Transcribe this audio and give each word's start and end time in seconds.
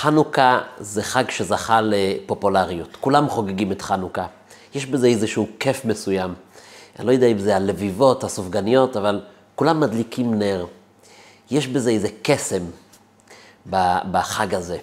חנוכה 0.00 0.60
זה 0.78 1.02
חג 1.02 1.30
שזכה 1.30 1.80
לפופולריות. 1.80 2.96
כולם 3.00 3.28
חוגגים 3.28 3.72
את 3.72 3.82
חנוכה. 3.82 4.26
יש 4.74 4.86
בזה 4.86 5.06
איזשהו 5.06 5.46
כיף 5.58 5.84
מסוים. 5.84 6.34
אני 6.98 7.06
לא 7.06 7.12
יודע 7.12 7.26
אם 7.26 7.38
זה 7.38 7.56
הלביבות, 7.56 8.24
הסופגניות, 8.24 8.96
אבל 8.96 9.20
כולם 9.54 9.80
מדליקים 9.80 10.34
נר. 10.34 10.66
יש 11.50 11.66
בזה 11.66 11.90
איזה 11.90 12.08
קסם 12.22 12.62
בחג 14.10 14.54
הזה. 14.54 14.78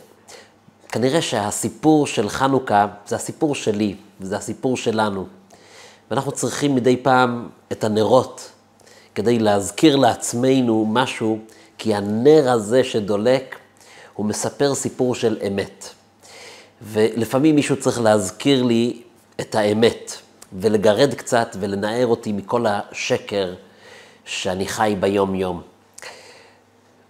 כנראה 0.88 1.22
שהסיפור 1.22 2.08
של 2.08 2.29
חנוכה 2.29 2.88
זה 3.08 3.15
הסיפור 3.15 3.56
שלי, 3.56 3.96
וזה 4.22 4.38
הסיפור 4.38 4.78
שלנו. 4.78 5.26
ואנחנו 6.12 6.31
צריכים 6.31 6.76
מדי 6.76 6.97
פעם 6.97 7.49
את 7.72 7.84
הנרות 7.84 8.52
כדי 9.15 9.40
להזכיר 9.40 9.96
לעצמנו 9.96 10.86
משהו, 10.90 11.40
כי 11.78 11.96
הנר 11.96 12.52
הזה 12.52 12.84
שדולק, 12.84 13.56
הוא 14.18 14.26
מספר 14.26 14.76
סיפור 14.76 15.15
של 15.15 15.38
אמת. 15.47 15.90
ולפעמים 16.81 17.55
מישהו 17.55 17.80
צריך 17.80 18.02
להזכיר 18.02 18.64
לי 18.64 19.02
את 19.41 19.55
האמת, 19.55 20.14
ולגרד 20.54 21.14
קצת 21.14 21.55
ולנער 21.60 22.08
אותי 22.08 22.32
מכל 22.32 22.66
השקר 22.68 23.54
שאני 24.26 24.68
חי 24.68 24.96
ביום-יום. 25.00 25.62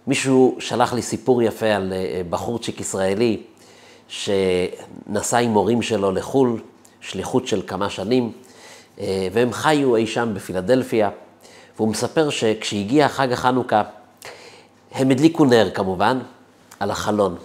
מישהו 0.06 0.56
שלח 0.60 0.92
לי 0.92 1.02
סיפור 1.02 1.42
יפה 1.42 1.66
על 1.66 1.92
אה, 1.92 2.22
בחורצ'יק 2.30 2.80
ישראלי 2.80 3.42
שנסע 4.08 5.38
עם 5.38 5.50
הורים 5.50 5.82
שלו 5.82 6.12
לחו"ל, 6.12 6.60
שליחות 7.00 7.46
של 7.46 7.62
כמה 7.66 7.90
שנים, 7.90 8.32
אה, 9.00 9.28
והם 9.32 9.52
חיו 9.52 9.96
אי 9.96 10.06
שם 10.06 10.30
בפילדלפיה, 10.34 11.10
והוא 11.76 11.88
מספר 11.88 12.30
שכשהגיע 12.30 13.08
חג 13.08 13.32
החנוכה, 13.32 13.82
הם 14.92 15.10
הדליקו 15.10 15.44
נר 15.44 15.70
כמובן, 15.74 16.18
על 16.80 16.90
החלון. 16.90 17.36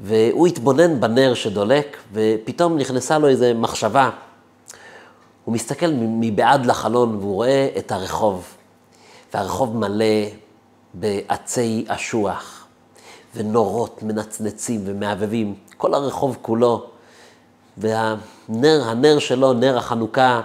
והוא 0.00 0.46
התבונן 0.46 1.00
בנר 1.00 1.34
שדולק, 1.34 1.96
ופתאום 2.12 2.78
נכנסה 2.78 3.18
לו 3.18 3.28
איזו 3.28 3.46
מחשבה. 3.54 4.10
הוא 5.44 5.54
מסתכל 5.54 5.86
מבעד 5.96 6.66
לחלון 6.66 7.14
והוא 7.14 7.34
רואה 7.34 7.68
את 7.78 7.92
הרחוב, 7.92 8.44
והרחוב 9.34 9.76
מלא 9.76 10.04
בעצי 10.94 11.84
אשוח, 11.88 12.66
ונורות 13.36 14.02
מנצנצים 14.02 14.80
ומהבהבים, 14.84 15.54
כל 15.76 15.94
הרחוב 15.94 16.38
כולו. 16.42 16.86
והנר, 17.76 18.82
הנר 18.84 19.18
שלו, 19.18 19.52
נר 19.52 19.78
החנוכה, 19.78 20.40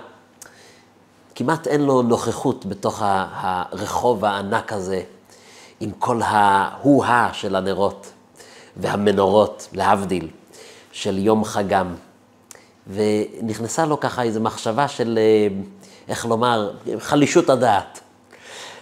כמעט 1.36 1.68
אין 1.68 1.82
לו 1.82 2.02
נוכחות 2.02 2.66
בתוך 2.66 3.02
הרחוב 3.06 4.26
הענק 4.26 4.74
הזה, 4.74 5.02
עם 5.80 5.92
כל 6.00 6.22
ההוא-הא 6.24 7.30
של 7.34 7.56
הנרות 7.56 8.12
והמנורות, 8.78 9.68
להבדיל, 9.74 10.28
של 10.92 11.18
יום 11.18 11.44
חגם. 11.44 11.96
ונכנסה 12.88 13.86
לו 13.86 14.00
ככה 14.00 14.24
איזו 14.24 14.42
מחשבה 14.42 14.88
של, 14.88 15.20
אה, 15.22 15.48
איך 16.08 16.26
לומר, 16.26 16.72
חלישות 17.00 17.50
הדעת. 17.50 18.00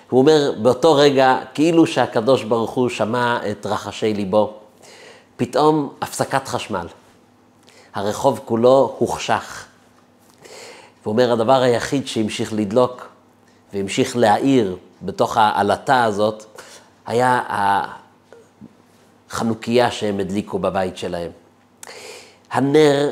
הוא 0.10 0.20
אומר, 0.20 0.54
באותו 0.62 0.96
רגע, 0.96 1.40
כאילו 1.54 1.88
שהקדוש 1.88 2.44
ברוך 2.44 2.72
הוא 2.72 2.90
שמע 2.90 3.40
את 3.52 3.66
רחשי 3.66 4.14
ליבו, 4.14 4.54
פתאום 5.38 5.94
הפסקת 6.02 6.48
חשמל. 6.48 6.88
הרחוב 7.96 8.40
כולו 8.46 8.96
הוחשך. 8.98 9.66
הוא 11.04 11.12
אומר, 11.12 11.32
הדבר 11.32 11.62
היחיד 11.62 12.08
שהמשיך 12.08 12.54
לדלוק 12.54 13.08
והמשיך 13.74 14.18
להאיר 14.18 14.78
בתוך 15.02 15.38
העלטה 15.38 16.04
הזאת, 16.04 16.46
היה 17.08 17.42
החנוכיה 19.30 19.92
שהם 19.92 20.20
הדליקו 20.20 20.60
בבית 20.60 20.98
שלהם. 20.98 21.32
הנר 22.52 23.12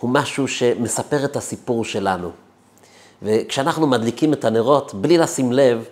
הוא 0.00 0.10
משהו 0.10 0.48
שמספר 0.48 1.24
את 1.24 1.36
הסיפור 1.36 1.84
שלנו. 1.84 2.30
וכשאנחנו 3.22 3.86
מדליקים 3.86 4.32
את 4.32 4.44
הנרות, 4.44 4.94
בלי 4.94 5.18
לשים 5.18 5.52
לב, 5.52 5.84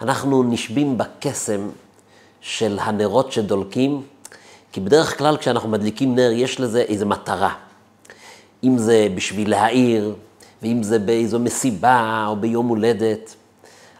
אנחנו 0.00 0.42
נשבים 0.42 0.98
בקסם 0.98 1.68
של 2.40 2.78
הנרות 2.80 3.32
שדולקים, 3.32 4.02
כי 4.72 4.80
בדרך 4.80 5.18
כלל 5.18 5.36
כשאנחנו 5.36 5.68
מדליקים 5.68 6.14
נר, 6.14 6.30
יש 6.32 6.60
לזה 6.60 6.80
איזו 6.80 7.06
מטרה. 7.06 7.54
אם 8.64 8.78
זה 8.78 9.08
בשביל 9.14 9.50
להאיר, 9.50 10.14
ואם 10.62 10.82
זה 10.82 10.98
באיזו 10.98 11.38
מסיבה 11.38 12.24
או 12.28 12.36
ביום 12.36 12.68
הולדת. 12.68 13.34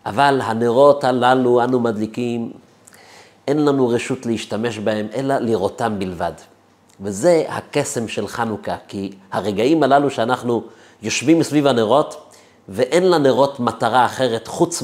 אבל 0.07 0.41
הנרות 0.45 1.05
הללו 1.05 1.65
אנו 1.65 1.81
מדליקים, 1.81 2.53
אין 3.49 3.65
לנו 3.65 3.89
רשות 3.89 4.27
להשתמש 4.27 4.79
בהם, 4.79 5.07
אלא 5.15 5.39
לראותם 5.39 5.99
בלבד. 5.99 6.33
וזה 7.01 7.45
הקסם 7.49 8.09
של 8.09 8.29
חנוכה, 8.29 8.77
כי 8.89 9.13
הרגעים 9.33 9.83
הללו 9.83 10.11
שאנחנו 10.11 10.63
יושבים 11.03 11.39
מסביב 11.39 11.67
הנרות, 11.67 12.33
ואין 12.69 13.11
לנרות 13.11 13.61
מטרה 13.61 14.07
אחרת 14.07 14.47
חוץ 14.47 14.83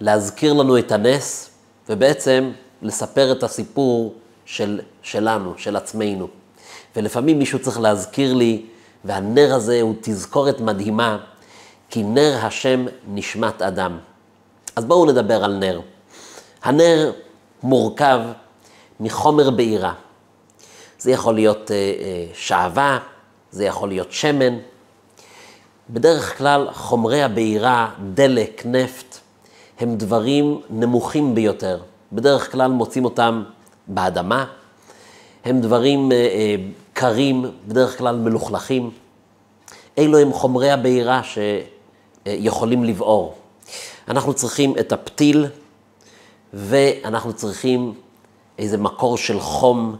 מלהזכיר 0.00 0.52
לנו 0.52 0.78
את 0.78 0.92
הנס, 0.92 1.50
ובעצם 1.88 2.50
לספר 2.82 3.32
את 3.32 3.42
הסיפור 3.42 4.14
של, 4.46 4.80
שלנו, 5.02 5.52
של 5.56 5.76
עצמנו. 5.76 6.28
ולפעמים 6.96 7.38
מישהו 7.38 7.58
צריך 7.58 7.80
להזכיר 7.80 8.34
לי, 8.34 8.66
והנר 9.04 9.54
הזה 9.54 9.80
הוא 9.80 9.94
תזכורת 10.00 10.60
מדהימה, 10.60 11.18
כי 11.90 12.02
נר 12.02 12.38
השם 12.42 12.86
נשמת 13.08 13.62
אדם. 13.62 13.98
אז 14.76 14.84
בואו 14.84 15.06
נדבר 15.06 15.44
על 15.44 15.54
נר. 15.54 15.80
הנר 16.62 17.12
מורכב 17.64 18.20
מחומר 19.00 19.50
בעירה. 19.50 19.94
זה 20.98 21.10
יכול 21.10 21.34
להיות 21.34 21.70
אה, 21.70 21.76
אה, 21.76 22.26
שעווה, 22.34 22.98
זה 23.50 23.64
יכול 23.64 23.88
להיות 23.88 24.12
שמן. 24.12 24.58
בדרך 25.90 26.38
כלל 26.38 26.68
חומרי 26.72 27.22
הבעירה, 27.22 27.90
דלק, 28.14 28.62
נפט, 28.66 29.18
הם 29.80 29.96
דברים 29.96 30.60
נמוכים 30.70 31.34
ביותר. 31.34 31.80
בדרך 32.12 32.52
כלל 32.52 32.70
מוצאים 32.70 33.04
אותם 33.04 33.42
באדמה. 33.86 34.46
הם 35.44 35.60
דברים 35.60 36.12
אה, 36.12 36.56
קרים, 36.92 37.44
בדרך 37.68 37.98
כלל 37.98 38.16
מלוכלכים. 38.16 38.90
אלו 39.98 40.18
הם 40.18 40.32
חומרי 40.32 40.70
הבעירה 40.70 41.20
שיכולים 42.24 42.84
לבעור. 42.84 43.34
אנחנו 44.08 44.34
צריכים 44.34 44.74
את 44.80 44.92
הפתיל, 44.92 45.46
ואנחנו 46.54 47.32
צריכים 47.32 47.94
איזה 48.58 48.78
מקור 48.78 49.16
של 49.16 49.40
חום 49.40 49.96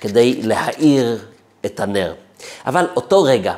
כדי 0.00 0.42
להאיר 0.42 1.24
את 1.64 1.80
הנר. 1.80 2.14
אבל 2.66 2.86
אותו 2.96 3.22
רגע 3.22 3.54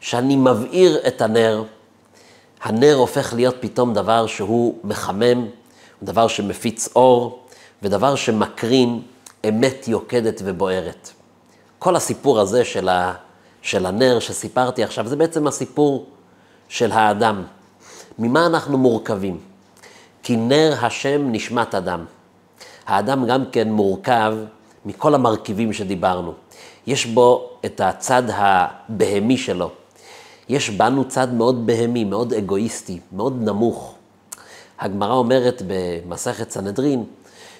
שאני 0.00 0.36
מבעיר 0.36 1.06
את 1.06 1.20
הנר, 1.20 1.64
הנר 2.62 2.94
הופך 2.94 3.32
להיות 3.34 3.56
פתאום 3.60 3.94
דבר 3.94 4.26
שהוא 4.26 4.78
מחמם, 4.84 5.46
דבר 6.02 6.28
שמפיץ 6.28 6.88
אור, 6.96 7.46
ודבר 7.82 8.14
שמקרין 8.14 9.02
אמת 9.48 9.88
יוקדת 9.88 10.40
ובוערת. 10.44 11.10
כל 11.78 11.96
הסיפור 11.96 12.40
הזה 12.40 12.64
של, 12.64 12.88
ה, 12.88 13.14
של 13.62 13.86
הנר 13.86 14.18
שסיפרתי 14.20 14.84
עכשיו, 14.84 15.08
זה 15.08 15.16
בעצם 15.16 15.46
הסיפור 15.46 16.06
של 16.68 16.92
האדם. 16.92 17.42
ממה 18.18 18.46
אנחנו 18.46 18.78
מורכבים? 18.78 19.55
כי 20.26 20.36
נר 20.36 20.74
השם 20.82 21.32
נשמת 21.32 21.74
אדם. 21.74 22.04
האדם 22.86 23.26
גם 23.26 23.44
כן 23.52 23.72
מורכב 23.72 24.34
מכל 24.86 25.14
המרכיבים 25.14 25.72
שדיברנו. 25.72 26.32
יש 26.86 27.06
בו 27.06 27.50
את 27.64 27.80
הצד 27.80 28.22
הבהמי 28.28 29.36
שלו. 29.36 29.70
יש 30.48 30.70
בנו 30.70 31.08
צד 31.08 31.34
מאוד 31.34 31.66
בהמי, 31.66 32.04
מאוד 32.04 32.32
אגואיסטי, 32.32 33.00
מאוד 33.12 33.42
נמוך. 33.42 33.94
הגמרא 34.78 35.14
אומרת 35.14 35.62
במסכת 35.66 36.50
סנהדרין, 36.50 37.04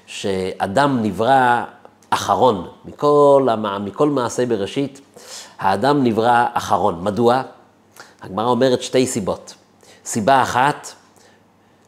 שאדם 0.06 1.02
נברא 1.02 1.64
אחרון, 2.10 2.68
מכל, 2.84 3.48
המ... 3.50 3.84
מכל 3.84 4.08
מעשה 4.08 4.46
בראשית, 4.46 5.00
האדם 5.58 6.04
נברא 6.04 6.46
אחרון. 6.52 7.04
מדוע? 7.04 7.42
הגמרא 8.22 8.48
אומרת 8.48 8.82
שתי 8.82 9.06
סיבות. 9.06 9.54
סיבה 10.04 10.42
אחת, 10.42 10.92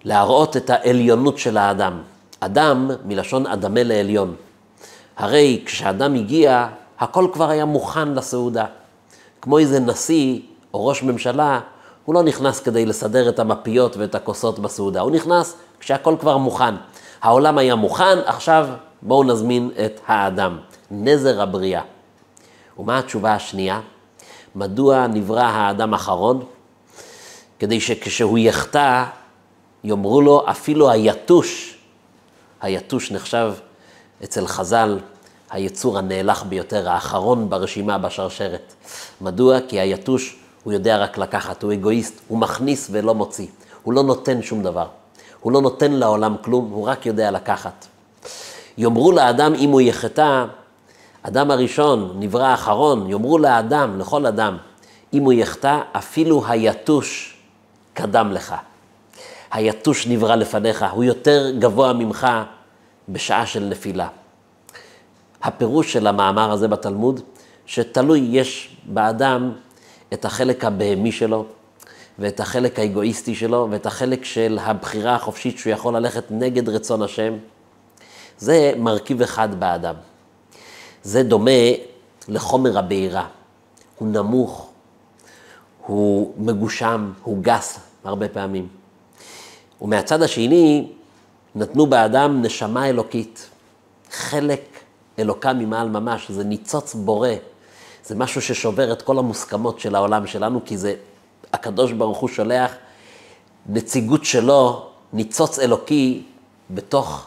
להראות 0.04 0.56
את 0.56 0.70
העליונות 0.70 1.38
של 1.38 1.56
האדם. 1.56 2.02
אדם, 2.40 2.90
מלשון 3.04 3.46
אדמה 3.46 3.82
לעליון. 3.82 4.34
הרי 5.16 5.62
כשאדם 5.66 6.14
הגיע, 6.14 6.68
הכל 6.98 7.26
כבר 7.32 7.50
היה 7.50 7.64
מוכן 7.64 8.14
לסעודה. 8.14 8.64
כמו 9.42 9.58
איזה 9.58 9.80
נשיא 9.80 10.40
או 10.74 10.86
ראש 10.86 11.02
ממשלה, 11.02 11.60
הוא 12.04 12.14
לא 12.14 12.22
נכנס 12.22 12.60
כדי 12.60 12.86
לסדר 12.86 13.28
את 13.28 13.38
המפיות 13.38 13.96
ואת 13.96 14.14
הכוסות 14.14 14.58
בסעודה, 14.58 15.00
הוא 15.00 15.10
נכנס 15.10 15.56
כשהכל 15.80 16.16
כבר 16.20 16.36
מוכן. 16.36 16.74
העולם 17.22 17.58
היה 17.58 17.74
מוכן, 17.74 18.18
עכשיו 18.26 18.68
בואו 19.02 19.24
נזמין 19.24 19.70
את 19.84 20.00
האדם, 20.06 20.58
נזר 20.90 21.42
הבריאה. 21.42 21.82
ומה 22.78 22.98
התשובה 22.98 23.34
השנייה? 23.34 23.80
מדוע 24.54 25.06
נברא 25.06 25.42
האדם 25.42 25.94
אחרון? 25.94 26.44
כדי 27.58 27.80
שכשהוא 27.80 28.38
יחטא, 28.38 29.04
יאמרו 29.84 30.20
לו 30.20 30.44
אפילו 30.50 30.90
היתוש, 30.90 31.78
היתוש 32.60 33.12
נחשב 33.12 33.52
אצל 34.24 34.46
חז"ל 34.46 34.98
היצור 35.50 35.98
הנאלח 35.98 36.42
ביותר, 36.42 36.90
האחרון 36.90 37.50
ברשימה 37.50 37.98
בשרשרת. 37.98 38.74
מדוע? 39.20 39.58
כי 39.68 39.80
היתוש, 39.80 40.36
הוא 40.64 40.72
יודע 40.72 40.98
רק 40.98 41.18
לקחת, 41.18 41.62
הוא 41.62 41.72
אגואיסט, 41.72 42.20
הוא 42.28 42.38
מכניס 42.38 42.88
ולא 42.90 43.14
מוציא. 43.14 43.46
הוא 43.82 43.94
לא 43.94 44.02
נותן 44.02 44.42
שום 44.42 44.62
דבר. 44.62 44.86
הוא 45.40 45.52
לא 45.52 45.62
נותן 45.62 45.92
לעולם 45.92 46.36
כלום, 46.42 46.70
הוא 46.70 46.88
רק 46.88 47.06
יודע 47.06 47.30
לקחת. 47.30 47.86
יאמרו 48.78 49.12
לאדם 49.12 49.54
אם 49.54 49.70
הוא 49.70 49.80
יחטא, 49.80 50.44
אדם 51.22 51.50
הראשון, 51.50 52.16
נברא 52.18 52.46
האחרון, 52.46 53.10
יאמרו 53.10 53.38
לאדם, 53.38 53.98
לכל 53.98 54.26
אדם, 54.26 54.56
אם 55.12 55.22
הוא 55.22 55.32
יחטא, 55.32 55.80
אפילו 55.92 56.44
היתוש 56.48 57.36
קדם 57.94 58.32
לך. 58.32 58.54
היתוש 59.50 60.06
נברא 60.06 60.34
לפניך, 60.34 60.84
הוא 60.92 61.04
יותר 61.04 61.50
גבוה 61.58 61.92
ממך 61.92 62.26
בשעה 63.08 63.46
של 63.46 63.64
נפילה. 63.64 64.08
הפירוש 65.42 65.92
של 65.92 66.06
המאמר 66.06 66.52
הזה 66.52 66.68
בתלמוד, 66.68 67.20
שתלוי, 67.66 68.28
יש 68.30 68.76
באדם 68.84 69.52
את 70.12 70.24
החלק 70.24 70.64
הבהמי 70.64 71.12
שלו, 71.12 71.44
ואת 72.18 72.40
החלק 72.40 72.78
האגואיסטי 72.78 73.34
שלו, 73.34 73.68
ואת 73.70 73.86
החלק 73.86 74.24
של 74.24 74.58
הבחירה 74.62 75.14
החופשית 75.14 75.58
שהוא 75.58 75.72
יכול 75.72 75.96
ללכת 75.96 76.24
נגד 76.30 76.68
רצון 76.68 77.02
השם. 77.02 77.34
זה 78.38 78.72
מרכיב 78.76 79.22
אחד 79.22 79.60
באדם. 79.60 79.94
זה 81.02 81.22
דומה 81.22 81.50
לחומר 82.28 82.78
הבעירה. 82.78 83.26
הוא 83.98 84.08
נמוך, 84.08 84.70
הוא 85.86 86.34
מגושם, 86.36 87.12
הוא 87.22 87.38
גס 87.42 87.78
הרבה 88.04 88.28
פעמים. 88.28 88.77
ומהצד 89.82 90.22
השני, 90.22 90.88
נתנו 91.54 91.86
באדם 91.86 92.42
נשמה 92.42 92.88
אלוקית, 92.88 93.50
חלק 94.10 94.78
אלוקה 95.18 95.52
ממעל 95.52 95.88
ממש, 95.88 96.30
זה 96.30 96.44
ניצוץ 96.44 96.94
בורא, 96.94 97.28
זה 98.04 98.14
משהו 98.14 98.42
ששובר 98.42 98.92
את 98.92 99.02
כל 99.02 99.18
המוסכמות 99.18 99.80
של 99.80 99.94
העולם 99.94 100.26
שלנו, 100.26 100.60
כי 100.64 100.76
זה, 100.76 100.94
הקדוש 101.52 101.92
ברוך 101.92 102.18
הוא 102.18 102.28
שולח 102.28 102.72
נציגות 103.66 104.24
שלו, 104.24 104.86
ניצוץ 105.12 105.58
אלוקי, 105.58 106.22
בתוך 106.70 107.26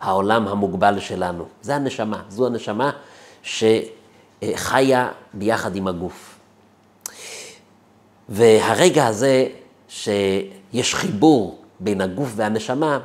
העולם 0.00 0.48
המוגבל 0.48 1.00
שלנו. 1.00 1.44
זה 1.62 1.74
הנשמה, 1.74 2.22
זו 2.28 2.46
הנשמה 2.46 2.90
שחיה 3.42 5.08
ביחד 5.34 5.76
עם 5.76 5.88
הגוף. 5.88 6.38
והרגע 8.28 9.06
הזה 9.06 9.46
שיש 9.88 10.94
חיבור 10.94 11.63
בין 11.80 12.00
הגוף 12.00 12.32
והנשמה, 12.36 12.98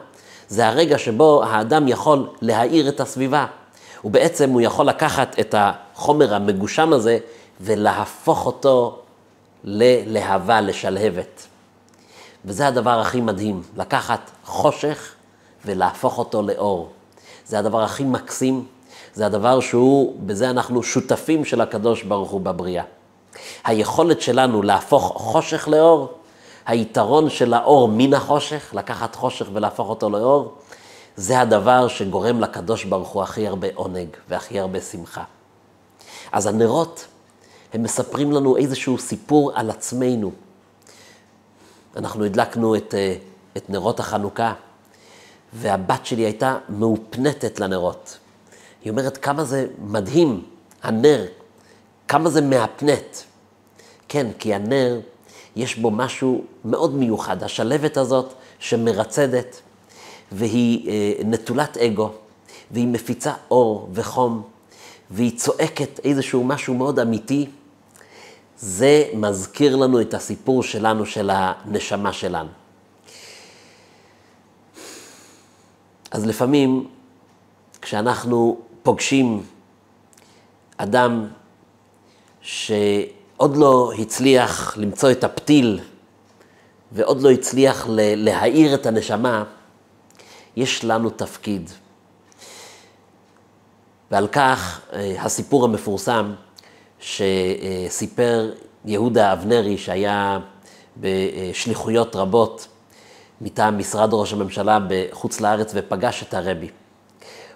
זה 0.47 0.67
הרגע 0.67 0.97
שבו 0.97 1.43
האדם 1.43 1.87
יכול 1.87 2.27
להאיר 2.41 2.89
את 2.89 2.99
הסביבה. 2.99 3.45
ובעצם 4.05 4.49
הוא 4.49 4.61
יכול 4.61 4.85
לקחת 4.85 5.39
את 5.39 5.55
החומר 5.57 6.33
המגושם 6.33 6.93
הזה 6.93 7.17
ולהפוך 7.61 8.45
אותו 8.45 8.99
ללהבה, 9.63 10.61
לשלהבת. 10.61 11.47
וזה 12.45 12.67
הדבר 12.67 12.99
הכי 12.99 13.21
מדהים, 13.21 13.61
לקחת 13.77 14.31
חושך 14.45 15.11
ולהפוך 15.65 16.17
אותו 16.17 16.41
לאור. 16.41 16.89
זה 17.45 17.59
הדבר 17.59 17.83
הכי 17.83 18.03
מקסים, 18.03 18.65
זה 19.13 19.25
הדבר 19.25 19.59
שהוא, 19.59 20.15
בזה 20.25 20.49
אנחנו 20.49 20.83
שותפים 20.83 21.45
של 21.45 21.61
הקדוש 21.61 22.03
ברוך 22.03 22.29
הוא 22.29 22.41
בבריאה. 22.41 22.83
היכולת 23.63 24.21
שלנו 24.21 24.61
להפוך 24.61 25.13
חושך 25.15 25.67
לאור, 25.67 26.13
היתרון 26.69 27.29
של 27.29 27.53
האור 27.53 27.87
מן 27.87 28.13
החושך, 28.13 28.73
לקחת 28.73 29.15
חושך 29.15 29.45
ולהפוך 29.53 29.89
אותו 29.89 30.09
לאור, 30.09 30.53
זה 31.15 31.39
הדבר 31.39 31.87
שגורם 31.87 32.39
לקדוש 32.39 32.83
ברוך 32.83 33.09
הוא 33.09 33.23
הכי 33.23 33.47
הרבה 33.47 33.67
עונג 33.75 34.07
והכי 34.29 34.59
הרבה 34.59 34.81
שמחה. 34.81 35.23
אז 36.31 36.45
הנרות, 36.45 37.05
הם 37.73 37.83
מספרים 37.83 38.31
לנו 38.31 38.57
איזשהו 38.57 38.97
סיפור 38.97 39.51
על 39.55 39.69
עצמנו. 39.69 40.31
אנחנו 41.95 42.25
הדלקנו 42.25 42.75
את, 42.75 42.93
אה, 42.93 43.15
את 43.57 43.69
נרות 43.69 43.99
החנוכה, 43.99 44.53
והבת 45.53 46.05
שלי 46.05 46.21
הייתה 46.21 46.57
מאופנתת 46.69 47.59
לנרות. 47.59 48.17
היא 48.83 48.91
אומרת 48.91 49.17
כמה 49.17 49.43
זה 49.43 49.67
מדהים, 49.81 50.45
הנר, 50.83 51.25
כמה 52.07 52.29
זה 52.29 52.41
מהפנט. 52.41 53.17
כן, 54.07 54.27
כי 54.39 54.53
הנר, 54.53 54.99
יש 55.55 55.75
בו 55.75 55.91
משהו 55.91 56.43
מאוד 56.65 56.95
מיוחד. 56.95 57.43
השלבת 57.43 57.97
הזאת 57.97 58.33
שמרצדת, 58.59 59.61
והיא 60.31 60.89
אה, 60.89 61.13
נטולת 61.25 61.77
אגו, 61.77 62.11
והיא 62.71 62.87
מפיצה 62.87 63.33
אור 63.51 63.89
וחום, 63.93 64.41
והיא 65.11 65.37
צועקת 65.37 65.99
איזשהו 66.03 66.43
משהו 66.43 66.73
מאוד 66.73 66.99
אמיתי, 66.99 67.45
זה 68.57 69.03
מזכיר 69.13 69.75
לנו 69.75 70.01
את 70.01 70.13
הסיפור 70.13 70.63
שלנו, 70.63 71.05
של 71.05 71.29
הנשמה 71.33 72.13
שלנו. 72.13 72.49
אז 76.11 76.25
לפעמים, 76.25 76.87
כשאנחנו 77.81 78.57
פוגשים 78.83 79.43
אדם 80.77 81.27
שעוד 83.39 83.57
לא 83.57 83.91
הצליח 83.99 84.77
למצוא 84.77 85.11
את 85.11 85.23
הפתיל 85.23 85.79
ועוד 86.91 87.21
לא 87.21 87.31
הצליח 87.31 87.85
להאיר 87.89 88.75
את 88.75 88.85
הנשמה, 88.85 89.43
יש 90.55 90.85
לנו 90.85 91.09
תפקיד. 91.09 91.69
ועל 94.11 94.27
כך 94.27 94.81
אה, 94.93 95.15
הסיפור 95.19 95.65
המפורסם 95.65 96.33
שסיפר 96.99 98.51
יהודה 98.85 99.33
אבנרי, 99.33 99.77
שהיה 99.77 100.39
בשליחויות 100.97 102.15
רבות 102.15 102.67
מטעם 103.41 103.77
משרד 103.77 104.09
ראש 104.11 104.33
הממשלה 104.33 104.79
בחוץ 104.89 105.41
לארץ 105.41 105.71
ופגש 105.75 106.23
את 106.23 106.33
הרבי. 106.33 106.69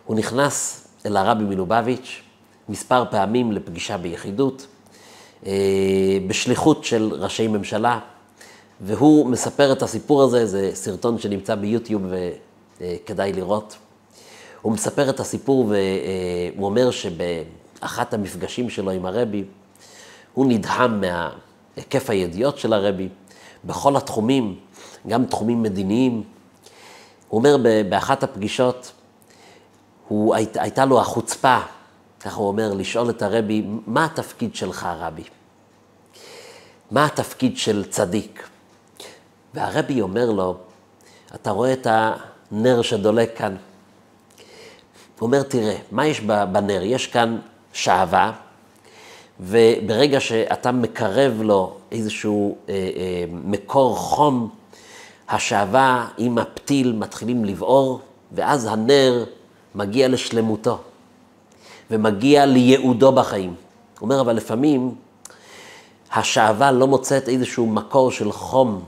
הוא 0.06 0.16
נכנס 0.16 0.88
אל 1.06 1.18
הרבי 1.18 1.44
מלובביץ' 1.44 2.22
מספר 2.70 3.04
פעמים 3.12 3.52
לפגישה 3.52 3.98
ביחידות, 3.98 4.68
בשליחות 6.28 6.84
של 6.84 7.14
ראשי 7.14 7.48
ממשלה, 7.48 8.00
והוא 8.82 9.28
מספר 9.28 9.72
את 9.72 9.82
הסיפור 9.82 10.24
הזה, 10.24 10.46
זה 10.46 10.72
סרטון 10.74 11.20
שנמצא 11.20 11.56
ביוטיוב 11.56 12.04
וכדאי 12.82 13.34
לראות. 13.34 13.78
הוא 14.62 14.74
מספר 14.74 15.10
את 15.10 15.20
הסיפור 15.20 15.66
והוא 15.66 16.66
אומר 16.66 16.92
שבאחת 16.92 18.14
המפגשים 18.14 18.70
שלו 18.70 18.92
עם 18.92 19.06
הרבי, 19.06 19.44
הוא 20.34 20.46
נדהם 20.46 21.02
מהיקף 21.02 22.10
הידיעות 22.10 22.58
של 22.58 22.74
הרבי 22.74 23.10
בכל 23.66 23.96
התחומים, 23.96 24.60
גם 25.08 25.26
תחומים 25.26 25.64
מדיניים. 25.64 26.24
הוא 27.30 27.38
אומר 27.38 27.58
באחת 27.90 28.24
הפגישות, 28.24 28.92
הוא, 30.08 30.36
היית, 30.36 30.58
הייתה 30.58 30.86
לו 30.86 31.00
החוצפה, 31.00 31.60
ככה 32.24 32.36
הוא 32.36 32.48
אומר, 32.48 32.74
לשאול 32.74 33.10
את 33.10 33.22
הרבי, 33.22 33.64
מה 33.88 34.06
התפקיד 34.06 34.56
שלך, 34.56 34.88
רבי? 35.00 35.24
מה 36.92 37.06
התפקיד 37.06 37.58
של 37.58 37.86
צדיק? 37.90 38.48
והרבי 39.54 40.02
אומר 40.02 40.32
לו, 40.32 40.58
אתה 41.36 41.52
רואה 41.52 41.74
את 41.74 41.88
הנר 41.90 42.82
שדולק 42.82 43.38
כאן? 43.38 43.56
הוא 45.20 45.28
אומר, 45.28 45.44
תראה, 45.44 45.76
מה 45.92 46.06
יש 46.08 46.20
בנר? 46.52 46.82
יש 46.84 47.08
כאן 47.08 47.40
שעווה, 47.74 48.32
וברגע 49.40 50.20
שאתה 50.20 50.72
מקרב 50.72 51.42
לו 51.42 51.78
איזשהו 51.92 52.58
אה, 52.70 52.74
אה, 52.74 53.26
מקור 53.32 53.98
חום, 53.98 54.50
השעווה 55.30 56.08
עם 56.18 56.38
הפתיל 56.38 56.94
מתחילים 56.94 57.46
לבעור, 57.46 58.00
ואז 58.32 58.66
הנר 58.66 59.26
מגיע 59.76 60.08
לשלמותו, 60.08 60.80
ומגיע 61.92 62.46
לייעודו 62.46 63.12
בחיים. 63.12 63.54
הוא 64.00 64.06
אומר, 64.10 64.22
אבל 64.22 64.36
לפעמים 64.36 64.96
השעווה 66.14 66.72
לא 66.72 66.88
מוצאת 66.88 67.30
איזשהו 67.30 67.68
מקור 67.68 68.12
של 68.12 68.32
חום 68.32 68.84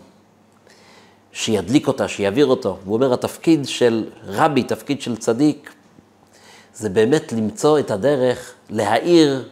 שידליק 1.32 1.88
אותה, 1.88 2.08
שיעביר 2.08 2.46
אותו. 2.46 2.78
הוא 2.86 2.96
אומר, 2.96 3.14
התפקיד 3.14 3.68
של 3.68 4.06
רבי, 4.28 4.64
תפקיד 4.64 5.02
של 5.02 5.18
צדיק, 5.18 5.74
זה 6.74 6.90
באמת 6.90 7.34
למצוא 7.34 7.80
את 7.80 7.92
הדרך 7.92 8.54
להאיר 8.70 9.50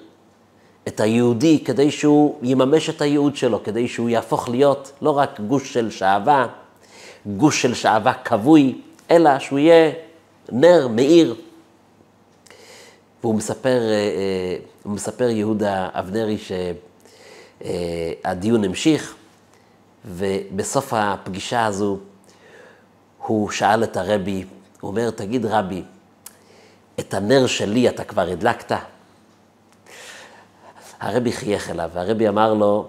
את 0.88 1.00
היהודי 1.00 1.64
כדי 1.66 1.92
שהוא 1.92 2.36
יממש 2.42 2.90
את 2.90 3.02
הייעוד 3.02 3.36
שלו, 3.36 3.64
כדי 3.64 3.88
שהוא 3.88 4.10
יהפוך 4.10 4.50
להיות 4.50 4.92
לא 5.02 5.18
רק 5.18 5.40
גוש 5.40 5.74
של 5.74 5.92
שעווה, 5.92 6.48
גוש 7.26 7.62
של 7.62 7.74
שעווה 7.74 8.14
כבוי, 8.14 8.76
אלא 9.12 9.40
שהוא 9.40 9.60
יהיה 9.60 9.92
נר 10.52 10.88
מאיר. 10.88 11.36
והוא 13.24 13.36
מספר, 13.36 13.80
אה, 13.82 13.94
אה, 13.94 14.58
הוא 14.84 14.94
מספר 14.94 15.30
יהודה 15.30 15.90
אבנרי 15.92 16.38
שהדיון 17.62 18.64
המשיך, 18.64 19.16
ובסוף 20.06 20.94
הפגישה 20.94 21.66
הזו 21.66 21.98
הוא 23.18 23.50
שאל 23.52 23.84
את 23.84 23.98
הרבי, 23.98 24.46
הוא 24.82 24.90
אומר, 24.90 25.10
תגיד 25.10 25.46
רבי, 25.46 25.84
את 27.00 27.14
הנר 27.14 27.48
שלי 27.48 27.90
אתה 27.90 28.04
כבר 28.04 28.30
הדלקת? 28.30 28.78
הרבי 31.00 31.32
חייך 31.32 31.70
אליו, 31.70 31.90
והרבי 31.94 32.28
אמר 32.28 32.54
לו, 32.54 32.88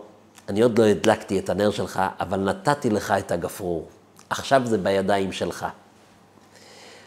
אני 0.49 0.63
עוד 0.63 0.79
לא 0.79 0.85
הדלקתי 0.85 1.39
את 1.39 1.51
הנר 1.51 1.71
שלך, 1.71 2.03
אבל 2.21 2.41
נתתי 2.41 2.91
לך 2.91 3.15
את 3.19 3.33
הגפרור. 3.33 3.89
עכשיו 4.31 4.63
זה 4.65 4.79
בידיים 4.79 5.33
שלך. 5.33 5.67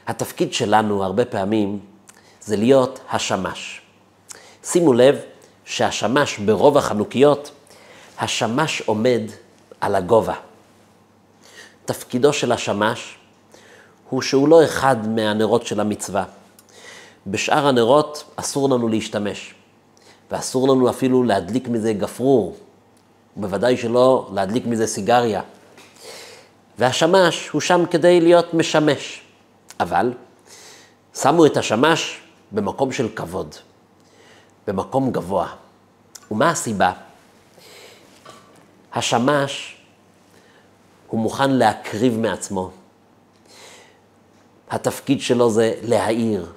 התפקיד 0.07 0.53
שלנו 0.53 1.03
הרבה 1.03 1.25
פעמים 1.25 1.79
זה 2.47 2.55
להיות 2.55 2.99
השמש. 3.11 3.81
שימו 4.63 4.93
לב 4.93 5.19
שהשמש 5.65 6.37
ברוב 6.37 6.77
החנוכיות, 6.77 7.51
השמש 8.19 8.81
עומד 8.85 9.21
על 9.81 9.95
הגובה. 9.95 10.33
תפקידו 11.85 12.33
של 12.33 12.51
השמש 12.51 13.17
הוא 14.09 14.21
שהוא 14.21 14.47
לא 14.47 14.63
אחד 14.63 15.07
מהנרות 15.07 15.65
של 15.65 15.79
המצווה. 15.79 16.23
בשאר 17.27 17.67
הנרות 17.67 18.23
אסור 18.35 18.69
לנו 18.69 18.87
להשתמש, 18.87 19.53
ואסור 20.31 20.67
לנו 20.67 20.89
אפילו 20.89 21.23
להדליק 21.23 21.67
מזה 21.67 21.93
גפרור, 21.93 22.57
בוודאי 23.35 23.77
שלא 23.77 24.29
להדליק 24.33 24.65
מזה 24.65 24.87
סיגריה. 24.87 25.41
והשמש 26.79 27.49
הוא 27.49 27.61
שם 27.61 27.83
כדי 27.91 28.21
להיות 28.21 28.53
משמש. 28.53 29.21
אבל 29.79 30.13
שמו 31.15 31.45
את 31.45 31.57
השמש 31.57 32.21
במקום 32.51 32.91
של 32.91 33.09
כבוד, 33.15 33.55
במקום 34.67 35.11
גבוה. 35.11 35.53
ומה 36.31 36.49
הסיבה? 36.49 36.93
השמש, 38.93 39.77
הוא 41.07 41.19
מוכן 41.19 41.51
להקריב 41.51 42.17
מעצמו. 42.17 42.71
התפקיד 44.69 45.21
שלו 45.21 45.49
זה 45.49 45.73
להאיר, 45.81 46.53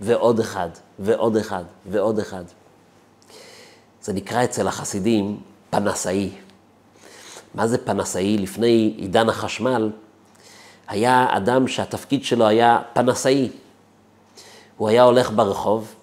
ועוד 0.00 0.40
אחד, 0.40 0.68
ועוד 0.98 1.36
אחד, 1.36 1.64
ועוד 1.86 2.18
אחד. 2.18 2.44
זה 4.02 4.12
נקרא 4.12 4.44
אצל 4.44 4.68
החסידים 4.68 5.40
פנסאי. 5.70 6.30
מה 7.54 7.66
זה 7.66 7.78
פנסאי? 7.78 8.38
לפני 8.38 8.94
עידן 8.96 9.28
החשמל, 9.28 9.90
היה 10.88 11.26
אדם 11.30 11.68
שהתפקיד 11.68 12.24
שלו 12.24 12.46
היה 12.46 12.82
פנסאי. 12.92 13.48
הוא 14.80 14.88
היה 14.88 15.02
הולך 15.02 15.30
ברחוב, 15.34 15.94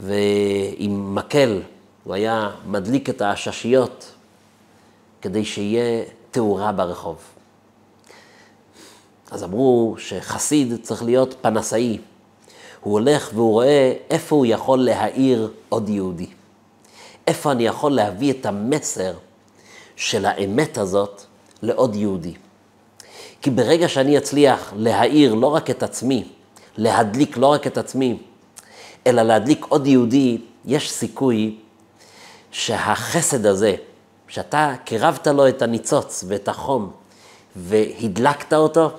ועם 0.00 1.14
מקל 1.14 1.62
הוא 2.04 2.14
היה 2.14 2.50
מדליק 2.66 3.10
את 3.10 3.20
העששיות 3.20 4.12
כדי 5.22 5.44
שיהיה 5.44 6.04
תאורה 6.30 6.72
ברחוב. 6.72 7.16
אז 9.30 9.44
אמרו 9.44 9.94
שחסיד 9.98 10.74
צריך 10.82 11.02
להיות 11.02 11.34
פנסאי. 11.40 11.98
הוא 12.80 12.92
הולך 12.92 13.30
והוא 13.34 13.52
רואה 13.52 13.92
איפה 14.10 14.36
הוא 14.36 14.46
יכול 14.46 14.78
להאיר 14.78 15.50
עוד 15.68 15.88
יהודי. 15.88 16.30
איפה 17.26 17.52
אני 17.52 17.66
יכול 17.66 17.92
להביא 17.92 18.32
את 18.32 18.46
המסר 18.46 19.14
של 19.96 20.26
האמת 20.26 20.78
הזאת 20.78 21.22
לעוד 21.62 21.94
יהודי. 21.94 22.34
כי 23.42 23.50
ברגע 23.50 23.88
שאני 23.88 24.18
אצליח 24.18 24.72
להאיר 24.76 25.34
לא 25.34 25.46
רק 25.46 25.70
את 25.70 25.82
עצמי, 25.82 26.24
להדליק 26.76 27.36
לא 27.36 27.46
רק 27.46 27.66
את 27.66 27.78
עצמי, 27.78 28.18
אלא 29.06 29.22
להדליק 29.22 29.64
עוד 29.68 29.86
יהודי, 29.86 30.38
יש 30.64 30.90
סיכוי 30.90 31.56
שהחסד 32.50 33.46
הזה, 33.46 33.74
שאתה 34.28 34.74
קירבת 34.84 35.26
לו 35.26 35.48
את 35.48 35.62
הניצוץ 35.62 36.24
ואת 36.28 36.48
החום 36.48 36.90
והדלקת 37.56 38.52
אותו, 38.52 38.90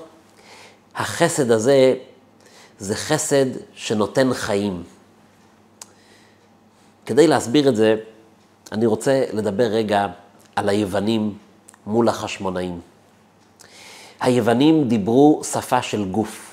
החסד 0.96 1.52
הזה 1.52 1.96
זה 2.80 2.96
חסד 2.96 3.46
שנותן 3.74 4.34
חיים. 4.34 4.84
כדי 7.06 7.28
להסביר 7.28 7.70
את 7.70 7.76
זה, 7.76 7.96
אני 8.72 8.86
רוצה 8.86 9.26
לדבר 9.34 9.64
רגע 9.64 10.08
על 10.56 10.70
היוונים 10.70 11.38
מול 11.86 12.10
החשמונאים. 12.10 12.82
היוונים 14.20 14.88
דיברו 14.88 15.42
שפה 15.44 15.82
של 15.82 16.06
גוף. 16.06 16.53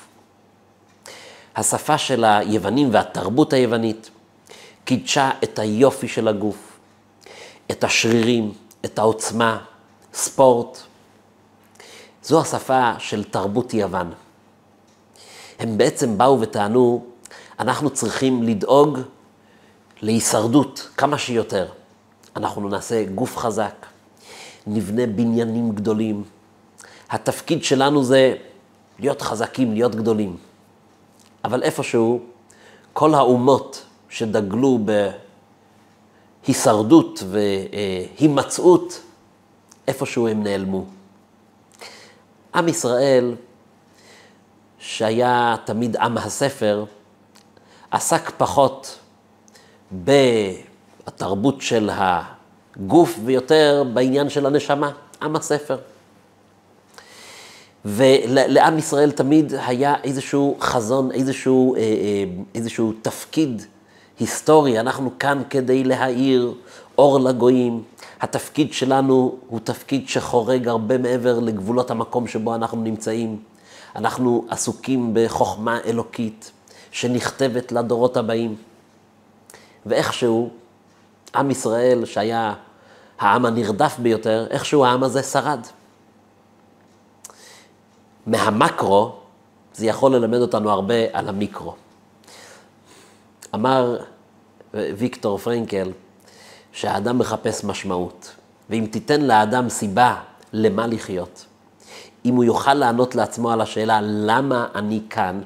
השפה 1.55 1.97
של 1.97 2.23
היוונים 2.23 2.93
והתרבות 2.93 3.53
היוונית 3.53 4.09
קידשה 4.85 5.29
את 5.43 5.59
היופי 5.59 6.07
של 6.07 6.27
הגוף, 6.27 6.79
את 7.71 7.83
השרירים, 7.83 8.53
את 8.85 8.99
העוצמה, 8.99 9.57
ספורט. 10.13 10.77
זו 12.23 12.41
השפה 12.41 12.91
של 12.99 13.23
תרבות 13.23 13.73
יוון. 13.73 14.11
הם 15.59 15.77
בעצם 15.77 16.17
באו 16.17 16.41
וטענו, 16.41 17.05
אנחנו 17.59 17.89
צריכים 17.89 18.43
לדאוג 18.43 18.99
להישרדות 20.01 20.89
כמה 20.97 21.17
שיותר. 21.17 21.67
אנחנו 22.35 22.69
נעשה 22.69 23.03
גוף 23.03 23.37
חזק, 23.37 23.85
נבנה 24.67 25.07
בניינים 25.07 25.71
גדולים. 25.71 26.23
התפקיד 27.09 27.63
שלנו 27.63 28.03
זה 28.03 28.35
להיות 28.99 29.21
חזקים, 29.21 29.73
להיות 29.73 29.95
גדולים. 29.95 30.37
אבל 31.43 31.63
איפשהו, 31.63 32.19
כל 32.93 33.13
האומות 33.13 33.85
שדגלו 34.09 34.79
בהישרדות 36.45 37.23
והימצאות, 37.29 39.01
איפשהו 39.87 40.27
הם 40.27 40.43
נעלמו. 40.43 40.85
עם 42.55 42.67
ישראל, 42.67 43.35
שהיה 44.79 45.55
תמיד 45.65 45.95
עם 45.95 46.17
הספר, 46.17 46.85
עסק 47.91 48.31
פחות 48.37 48.99
בתרבות 49.91 51.61
של 51.61 51.89
הגוף 51.93 53.19
ויותר 53.25 53.83
בעניין 53.93 54.29
של 54.29 54.45
הנשמה, 54.45 54.91
עם 55.21 55.35
הספר. 55.35 55.77
ולעם 57.85 58.77
ישראל 58.77 59.11
תמיד 59.11 59.53
היה 59.67 59.95
איזשהו 60.03 60.57
חזון, 60.61 61.11
איזשהו, 61.11 61.75
אה, 61.75 61.79
אה, 61.79 61.85
איזשהו 62.55 62.93
תפקיד 63.01 63.61
היסטורי. 64.19 64.79
אנחנו 64.79 65.11
כאן 65.19 65.41
כדי 65.49 65.83
להאיר 65.83 66.53
אור 66.97 67.19
לגויים. 67.19 67.83
התפקיד 68.21 68.73
שלנו 68.73 69.35
הוא 69.47 69.59
תפקיד 69.63 70.09
שחורג 70.09 70.67
הרבה 70.67 70.97
מעבר 70.97 71.39
לגבולות 71.39 71.91
המקום 71.91 72.27
שבו 72.27 72.55
אנחנו 72.55 72.81
נמצאים. 72.81 73.39
אנחנו 73.95 74.45
עסוקים 74.49 75.11
בחוכמה 75.13 75.79
אלוקית 75.85 76.51
שנכתבת 76.91 77.71
לדורות 77.71 78.17
הבאים. 78.17 78.55
ואיכשהו, 79.85 80.49
עם 81.35 81.51
ישראל, 81.51 82.05
שהיה 82.05 82.53
העם 83.19 83.45
הנרדף 83.45 83.95
ביותר, 83.99 84.47
איכשהו 84.49 84.85
העם 84.85 85.03
הזה 85.03 85.23
שרד. 85.23 85.59
מהמקרו, 88.25 89.15
זה 89.73 89.85
יכול 89.85 90.15
ללמד 90.15 90.37
אותנו 90.37 90.69
הרבה 90.69 90.95
על 91.13 91.29
המיקרו. 91.29 91.75
אמר 93.55 93.97
ויקטור 94.73 95.37
פרנקל 95.37 95.91
שהאדם 96.71 97.17
מחפש 97.17 97.63
משמעות, 97.63 98.31
ואם 98.69 98.87
תיתן 98.91 99.21
לאדם 99.21 99.69
סיבה 99.69 100.15
למה 100.53 100.87
לחיות, 100.87 101.45
אם 102.25 102.35
הוא 102.35 102.43
יוכל 102.43 102.73
לענות 102.73 103.15
לעצמו 103.15 103.51
על 103.51 103.61
השאלה 103.61 103.99
למה 104.01 104.67
אני 104.75 105.01
כאן, 105.09 105.41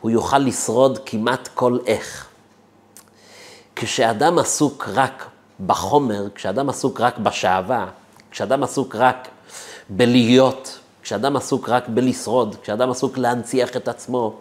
הוא 0.00 0.10
יוכל 0.10 0.38
לשרוד 0.38 0.98
כמעט 1.06 1.48
כל 1.54 1.78
איך. 1.86 2.28
כשאדם 3.76 4.38
עסוק 4.38 4.88
רק 4.92 5.26
בחומר, 5.66 6.28
כשאדם 6.34 6.68
עסוק 6.68 7.00
רק 7.00 7.18
בשעווה, 7.18 7.86
כשאדם 8.30 8.62
עסוק 8.62 8.96
רק 8.96 9.28
בלהיות, 9.88 10.78
כשאדם 11.02 11.36
עסוק 11.36 11.68
רק 11.68 11.88
בלשרוד, 11.88 12.56
כשאדם 12.62 12.90
עסוק 12.90 13.18
להנציח 13.18 13.76
את 13.76 13.88
עצמו, 13.88 14.40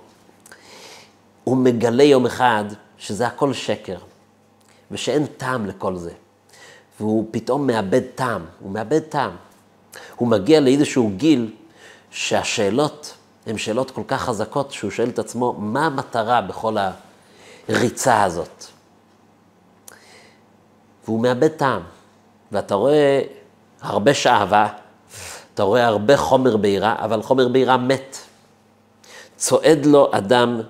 הוא 1.43 1.57
מגלה 1.57 2.03
יום 2.03 2.25
אחד 2.25 2.63
שזה 2.97 3.27
הכל 3.27 3.53
שקר, 3.53 3.97
ושאין 4.91 5.25
טעם 5.25 5.65
לכל 5.65 5.95
זה. 5.95 6.11
והוא 6.99 7.27
פתאום 7.31 7.67
מאבד 7.67 8.01
טעם, 8.15 8.45
הוא 8.59 8.71
מאבד 8.71 8.99
טעם. 8.99 9.31
הוא 10.15 10.27
מגיע 10.27 10.59
לאיזשהו 10.59 11.11
גיל 11.17 11.53
שהשאלות 12.11 13.13
הן 13.45 13.57
שאלות 13.57 13.91
כל 13.91 14.01
כך 14.07 14.21
חזקות, 14.21 14.71
שהוא 14.71 14.91
שואל 14.91 15.09
את 15.09 15.19
עצמו, 15.19 15.53
מה 15.53 15.85
המטרה 15.85 16.41
בכל 16.41 16.77
הריצה 17.69 18.23
הזאת? 18.23 18.65
והוא 21.05 21.21
מאבד 21.21 21.47
טעם. 21.47 21.81
ואתה 22.51 22.75
רואה 22.75 23.21
הרבה 23.81 24.13
שעווה, 24.13 24.67
אתה 25.53 25.63
רואה 25.63 25.85
הרבה 25.85 26.17
חומר 26.17 26.57
בעירה, 26.57 26.95
אבל 26.99 27.21
חומר 27.21 27.47
בעירה 27.47 27.77
מת. 27.77 28.17
צועד 29.37 29.85
לו 29.85 30.09
אדם 30.11 30.61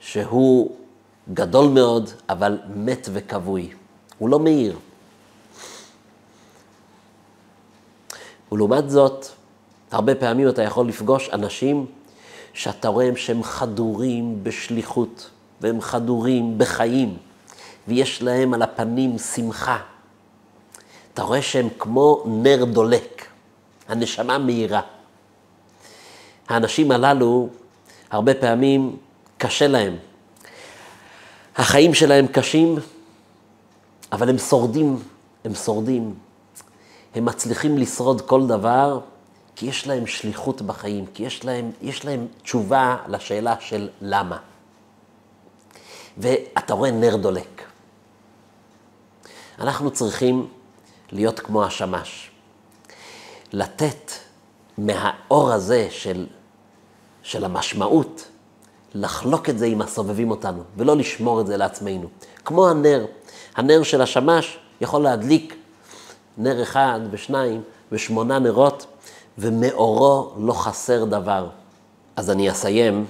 שהוא 0.00 0.76
גדול 1.34 1.68
מאוד, 1.68 2.10
אבל 2.28 2.58
מת 2.74 3.08
וכבוי. 3.12 3.70
הוא 4.18 4.28
לא 4.28 4.38
מאיר. 4.40 4.76
ולעומת 8.52 8.90
זאת, 8.90 9.26
הרבה 9.90 10.14
פעמים 10.14 10.48
אתה 10.48 10.62
יכול 10.62 10.88
לפגוש 10.88 11.30
אנשים 11.32 11.86
שאתה 12.52 12.88
רואה 12.88 13.10
שהם 13.16 13.42
חדורים 13.42 14.44
בשליחות, 14.44 15.30
והם 15.60 15.80
חדורים 15.80 16.58
בחיים, 16.58 17.16
ויש 17.88 18.22
להם 18.22 18.54
על 18.54 18.62
הפנים 18.62 19.18
שמחה. 19.18 19.78
אתה 21.14 21.22
רואה 21.22 21.42
שהם 21.42 21.68
כמו 21.78 22.24
נר 22.26 22.64
דולק, 22.64 23.26
הנשמה 23.88 24.38
מהירה. 24.38 24.80
האנשים 26.48 26.90
הללו, 26.90 27.48
הרבה 28.10 28.34
פעמים 28.34 28.96
קשה 29.38 29.66
להם. 29.68 29.96
החיים 31.56 31.94
שלהם 31.94 32.26
קשים, 32.26 32.76
אבל 34.12 34.28
הם 34.28 34.38
שורדים, 34.38 34.98
הם 35.44 35.54
שורדים. 35.54 36.14
הם 37.14 37.24
מצליחים 37.24 37.78
לשרוד 37.78 38.20
כל 38.20 38.46
דבר, 38.46 39.00
כי 39.56 39.66
יש 39.66 39.86
להם 39.86 40.06
שליחות 40.06 40.62
בחיים, 40.62 41.06
כי 41.14 41.22
יש 41.22 41.44
להם, 41.44 41.70
יש 41.82 42.04
להם 42.04 42.26
תשובה 42.42 42.96
לשאלה 43.08 43.54
של 43.60 43.88
למה. 44.00 44.38
ואתה 46.18 46.74
רואה 46.74 46.90
נר 46.90 47.16
דולק. 47.16 47.62
אנחנו 49.58 49.90
צריכים 49.90 50.48
להיות 51.12 51.40
כמו 51.40 51.64
השמש. 51.64 52.30
לתת 53.54 54.10
מהאור 54.78 55.52
הזה 55.52 55.88
של, 55.90 56.26
של 57.22 57.44
המשמעות, 57.44 58.24
לחלוק 58.94 59.48
את 59.48 59.58
זה 59.58 59.66
עם 59.66 59.82
הסובבים 59.82 60.30
אותנו, 60.30 60.62
ולא 60.76 60.96
לשמור 60.96 61.40
את 61.40 61.46
זה 61.46 61.56
לעצמנו. 61.56 62.08
כמו 62.44 62.68
הנר, 62.68 63.06
הנר 63.56 63.82
של 63.82 64.02
השמש 64.02 64.58
יכול 64.80 65.02
להדליק 65.02 65.56
נר 66.38 66.62
אחד 66.62 67.00
ושניים 67.10 67.62
ושמונה 67.92 68.38
נרות, 68.38 68.86
ומאורו 69.38 70.32
לא 70.38 70.52
חסר 70.52 71.04
דבר. 71.04 71.48
אז 72.16 72.30
אני 72.30 72.50
אסיים 72.50 73.06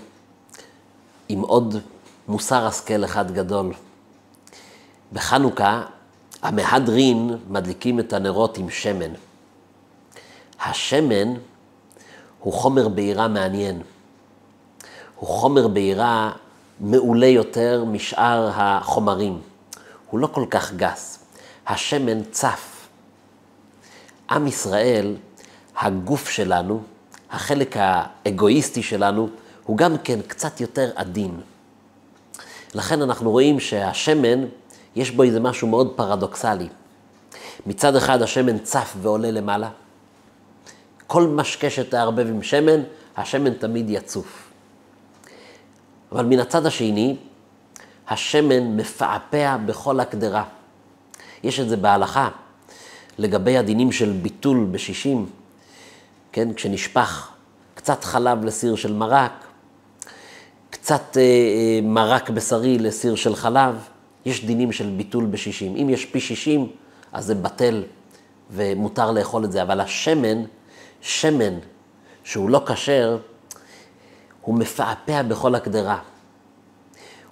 עם 1.29 1.41
עוד 1.41 1.77
מוסר 2.29 2.67
השכל 2.67 3.05
אחד 3.05 3.31
גדול. 3.31 3.73
בחנוכה 5.13 5.83
המהדרין 6.43 7.37
מדליקים 7.49 8.01
את 8.01 8.13
הנרות 8.13 8.59
עם 8.59 8.71
שמן. 8.71 9.11
השמן 10.61 11.35
הוא 12.41 12.53
חומר 12.53 12.89
בעירה 12.89 13.29
מעניין. 13.29 13.83
הוא 15.17 15.29
חומר 15.29 15.69
בעירה 15.69 16.33
מעולה 16.81 17.27
יותר 17.27 17.85
משאר 17.85 18.51
החומרים. 18.55 19.41
הוא 20.11 20.21
לא 20.21 20.27
כל 20.27 20.45
כך 20.51 20.73
גס. 20.73 21.19
השמן 21.67 22.23
צף. 22.31 22.89
עם 24.31 24.47
ישראל, 24.47 25.17
הגוף 25.77 26.29
שלנו, 26.29 26.83
החלק 27.31 27.77
האגואיסטי 27.79 28.83
שלנו, 28.83 29.29
הוא 29.65 29.77
גם 29.77 29.99
כן 29.99 30.21
קצת 30.27 30.61
יותר 30.61 30.91
עדין. 30.97 31.41
לכן 32.75 33.03
אנחנו 33.03 33.31
רואים 33.31 33.61
שהשמן, 33.61 34.45
יש 34.97 35.11
בו 35.11 35.23
איזה 35.23 35.41
משהו 35.41 35.69
מאוד 35.69 35.93
פרדוקסלי. 35.97 36.69
מצד 37.67 37.97
אחד 37.97 38.23
השמן 38.23 38.59
צף 38.59 38.95
ועולה 39.03 39.31
למעלה. 39.31 39.71
כל 41.07 41.23
משקה 41.23 41.71
שתערבב 41.71 42.27
עם 42.29 42.43
שמן, 42.43 42.81
השמן 43.17 43.55
תמיד 43.55 43.91
יצוף. 43.91 44.51
אבל 46.13 46.25
מן 46.25 46.39
הצד 46.39 46.67
השני, 46.67 47.17
השמן 48.09 48.77
מפעפע 48.77 49.57
בכל 49.57 50.01
הקדרה. 50.01 50.45
יש 51.43 51.61
את 51.61 51.69
זה 51.69 51.77
בהלכה, 51.77 52.29
לגבי 53.19 53.59
הדינים 53.59 53.93
של 53.93 54.13
ביטול 54.23 54.67
בשישים, 54.71 55.27
כן, 56.33 56.53
כשנשפך 56.53 57.31
קצת 57.75 58.05
חלב 58.05 58.45
לסיר 58.45 58.77
של 58.77 58.93
מרק, 58.93 59.33
קצת 60.71 61.17
אה, 61.17 61.23
אה, 61.23 61.81
מרק 61.83 62.31
בשרי 62.31 62.79
לסיר 62.79 63.15
של 63.15 63.37
חלב, 63.37 63.89
יש 64.25 64.45
דינים 64.45 64.73
של 64.73 64.91
ביטול 64.97 65.27
בשישים. 65.27 65.77
אם 65.77 65.91
יש 65.91 66.05
פי 66.05 66.21
שישים, 66.21 66.69
אז 67.13 67.25
זה 67.27 67.35
בטל 67.35 67.85
ומותר 68.51 69.11
לאכול 69.11 69.45
את 69.45 69.53
זה, 69.53 69.63
אבל 69.63 69.81
השמן, 69.81 70.43
שמן 71.05 71.59
שהוא 72.25 72.51
לא 72.51 72.63
כשר, 72.67 73.19
הוא 74.41 74.55
מפעפע 74.55 75.23
בכל 75.23 75.55
הקדרה. 75.55 75.99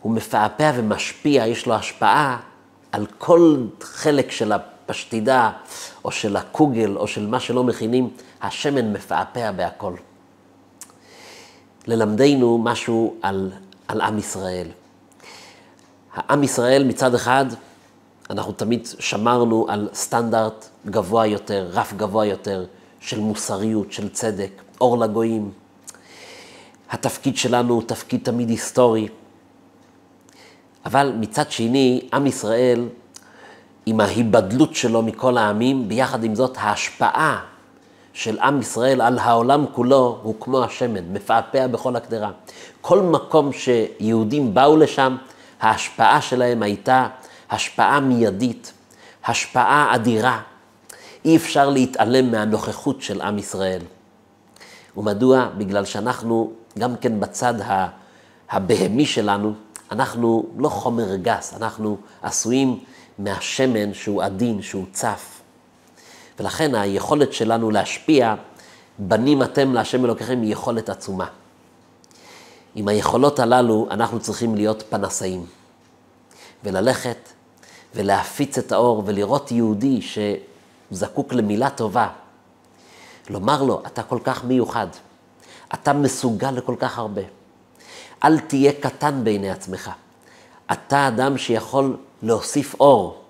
הוא 0.00 0.12
מפעפע 0.12 0.72
ומשפיע, 0.74 1.46
יש 1.46 1.66
לו 1.66 1.74
השפעה 1.74 2.40
על 2.92 3.06
כל 3.18 3.64
חלק 3.80 4.30
של 4.30 4.52
הפשטידה, 4.52 5.50
או 6.04 6.12
של 6.12 6.36
הקוגל, 6.36 6.96
או 6.96 7.08
של 7.08 7.26
מה 7.26 7.40
שלא 7.40 7.64
מכינים, 7.64 8.10
השמן 8.42 8.92
מפעפע 8.92 9.50
בהכל. 9.50 9.94
ללמדנו 11.86 12.58
משהו 12.58 13.14
על, 13.22 13.52
על 13.88 14.00
עם 14.00 14.18
ישראל. 14.18 14.68
העם 16.14 16.42
ישראל 16.42 16.84
מצד 16.84 17.14
אחד, 17.14 17.46
אנחנו 18.30 18.52
תמיד 18.52 18.88
שמרנו 18.98 19.66
על 19.68 19.88
סטנדרט 19.94 20.68
גבוה 20.86 21.26
יותר, 21.26 21.68
רף 21.72 21.92
גבוה 21.92 22.26
יותר, 22.26 22.64
של 23.02 23.20
מוסריות, 23.20 23.92
של 23.92 24.08
צדק, 24.08 24.50
אור 24.80 24.98
לגויים. 24.98 25.50
התפקיד 26.90 27.36
שלנו 27.36 27.74
הוא 27.74 27.82
תפקיד 27.82 28.20
תמיד 28.22 28.48
היסטורי. 28.48 29.08
אבל 30.86 31.12
מצד 31.20 31.50
שני, 31.50 32.08
עם 32.12 32.26
ישראל, 32.26 32.88
עם 33.86 34.00
ההיבדלות 34.00 34.74
שלו 34.74 35.02
מכל 35.02 35.38
העמים, 35.38 35.88
ביחד 35.88 36.24
עם 36.24 36.34
זאת, 36.34 36.56
ההשפעה 36.60 37.40
של 38.12 38.38
עם 38.38 38.60
ישראל 38.60 39.00
על 39.00 39.18
העולם 39.18 39.64
כולו 39.72 40.18
הוא 40.22 40.34
כמו 40.40 40.64
השמן, 40.64 41.12
מפעפע 41.12 41.66
בכל 41.66 41.96
הקדרה. 41.96 42.30
כל 42.80 43.00
מקום 43.00 43.50
שיהודים 43.52 44.54
באו 44.54 44.76
לשם, 44.76 45.16
ההשפעה 45.60 46.20
שלהם 46.20 46.62
הייתה 46.62 47.08
השפעה 47.50 48.00
מיידית, 48.00 48.72
השפעה 49.24 49.94
אדירה. 49.94 50.40
אי 51.24 51.36
אפשר 51.36 51.70
להתעלם 51.70 52.30
מהנוכחות 52.30 53.02
של 53.02 53.20
עם 53.20 53.38
ישראל. 53.38 53.82
ומדוע? 54.96 55.48
בגלל 55.58 55.84
שאנחנו, 55.84 56.52
גם 56.78 56.96
כן 56.96 57.20
בצד 57.20 57.54
הבהמי 58.50 59.06
שלנו, 59.06 59.52
אנחנו 59.92 60.46
לא 60.58 60.68
חומר 60.68 61.16
גס, 61.16 61.54
אנחנו 61.56 61.96
עשויים 62.22 62.78
מהשמן 63.18 63.94
שהוא 63.94 64.22
עדין, 64.22 64.62
שהוא 64.62 64.84
צף. 64.92 65.40
ולכן 66.40 66.74
היכולת 66.74 67.32
שלנו 67.32 67.70
להשפיע, 67.70 68.34
בנים 68.98 69.42
אתם 69.42 69.74
להשם 69.74 70.04
אלוקיכם, 70.04 70.40
היא 70.42 70.52
יכולת 70.52 70.88
עצומה. 70.88 71.26
עם 72.74 72.88
היכולות 72.88 73.38
הללו 73.38 73.86
אנחנו 73.90 74.20
צריכים 74.20 74.54
להיות 74.54 74.82
פנסאים, 74.88 75.46
וללכת 76.64 77.28
ולהפיץ 77.94 78.58
את 78.58 78.72
האור 78.72 79.02
ולראות 79.06 79.52
יהודי 79.52 80.00
שזקוק 80.92 81.32
למילה 81.32 81.70
טובה. 81.70 82.08
לומר 83.30 83.62
לו, 83.62 83.82
אתה 83.86 84.02
כל 84.02 84.18
כך 84.24 84.44
מיוחד, 84.44 84.86
אתה 85.74 85.92
מסוגל 85.92 86.50
לכל 86.50 86.74
כך 86.78 86.98
הרבה. 86.98 87.22
אל 88.24 88.38
תהיה 88.38 88.72
קטן 88.72 89.24
בעיני 89.24 89.50
עצמך. 89.50 89.90
אתה 90.72 91.08
אדם 91.08 91.38
שיכול 91.38 91.96
להוסיף 92.22 92.74
אור. 92.80 93.20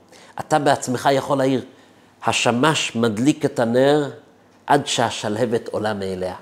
אתה 0.40 0.58
בעצמך 0.58 1.08
יכול 1.12 1.38
להעיר. 1.38 1.64
השמש 2.26 2.96
מדליק 2.96 3.44
את 3.44 3.58
הנר 3.58 4.10
עד 4.66 4.86
שהשלהבת 4.86 5.68
עולה 5.68 5.94
מאליה. 5.94 6.34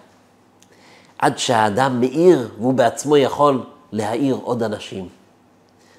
עד 1.19 1.39
שהאדם 1.39 2.01
מאיר 2.01 2.51
והוא 2.59 2.75
בעצמו 2.75 3.17
יכול 3.17 3.65
להאיר 3.93 4.35
עוד 4.43 4.63
אנשים. 4.63 5.09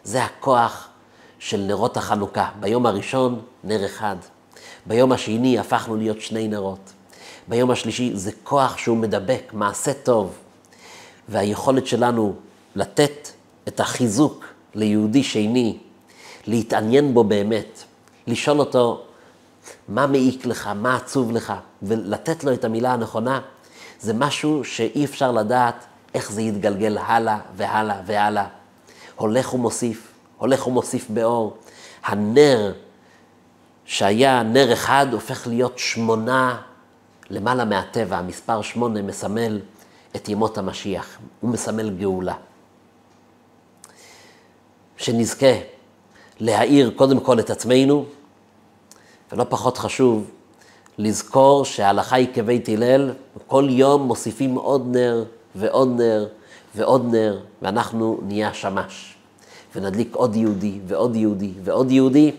זה 0.03 0.23
הכוח 0.23 0.87
של 1.39 1.57
נרות 1.57 1.97
החנוכה. 1.97 2.49
ביום 2.59 2.85
הראשון, 2.85 3.41
נר 3.63 3.85
אחד. 3.85 4.15
ביום 4.85 5.11
השני 5.11 5.59
הפכנו 5.59 5.95
להיות 5.95 6.21
שני 6.21 6.47
נרות. 6.47 6.93
ביום 7.47 7.71
השלישי 7.71 8.11
זה 8.13 8.31
כוח 8.43 8.77
שהוא 8.77 8.97
מדבק, 8.97 9.51
מעשה 9.53 9.93
טוב. 9.93 10.37
והיכולת 11.29 11.87
שלנו 11.87 12.35
לתת 12.75 13.29
את 13.67 13.79
החיזוק 13.79 14.45
ליהודי 14.75 15.23
שני, 15.23 15.77
להתעניין 16.47 17.13
בו 17.13 17.23
באמת, 17.23 17.83
לשאול 18.27 18.59
אותו 18.59 19.03
מה 19.87 20.07
מעיק 20.07 20.45
לך, 20.45 20.69
מה 20.75 20.95
עצוב 20.95 21.31
לך, 21.31 21.53
ולתת 21.81 22.43
לו 22.43 22.53
את 22.53 22.65
המילה 22.65 22.93
הנכונה, 22.93 23.41
זה 23.99 24.13
משהו 24.13 24.63
שאי 24.63 25.05
אפשר 25.05 25.31
לדעת 25.31 25.85
איך 26.13 26.31
זה 26.31 26.41
יתגלגל 26.41 26.97
הלאה 26.97 27.37
והלאה 27.55 28.01
והלאה. 28.05 28.47
הולך 29.15 29.53
ומוסיף, 29.53 30.07
הולך 30.37 30.67
ומוסיף 30.67 31.09
באור. 31.09 31.57
הנר 32.03 32.73
שהיה 33.85 34.43
נר 34.43 34.73
אחד 34.73 35.07
הופך 35.11 35.47
להיות 35.47 35.79
שמונה 35.79 36.61
למעלה 37.29 37.65
מהטבע. 37.65 38.17
המספר 38.17 38.61
שמונה 38.61 39.01
מסמל 39.01 39.59
את 40.15 40.29
ימות 40.29 40.57
המשיח, 40.57 41.17
הוא 41.39 41.49
מסמל 41.49 41.89
גאולה. 41.89 42.35
שנזכה 44.97 45.53
להאיר 46.39 46.91
קודם 46.95 47.19
כל 47.19 47.39
את 47.39 47.49
עצמנו, 47.49 48.05
ולא 49.31 49.45
פחות 49.49 49.77
חשוב, 49.77 50.31
לזכור 50.97 51.65
שההלכה 51.65 52.15
היא 52.15 52.27
כבית 52.33 52.69
הלל, 52.69 53.11
וכל 53.37 53.67
יום 53.69 54.01
מוסיפים 54.01 54.55
עוד 54.55 54.87
נר 54.95 55.23
ועוד 55.55 55.89
נר 56.01 56.27
ועוד 56.75 57.05
נר, 57.11 57.39
ואנחנו 57.61 58.19
נהיה 58.23 58.49
השמש. 58.49 59.15
ונדליק 59.75 60.15
עוד 60.15 60.35
יהודי 60.35 60.79
ועוד 60.87 61.15
יהודי 61.15 61.51
ועוד 61.63 61.91
יהודי, 61.91 62.31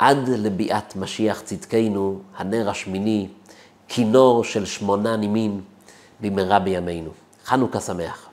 עד 0.00 0.28
לביאת 0.28 0.96
משיח 0.96 1.40
צדקנו, 1.40 2.20
הנר 2.36 2.70
השמיני, 2.70 3.28
כינור 3.88 4.44
של 4.44 4.66
שמונה 4.66 5.16
נימין, 5.16 5.60
במהרה 6.20 6.58
בימינו. 6.58 7.10
חנוכה 7.44 7.80
שמח. 7.80 8.28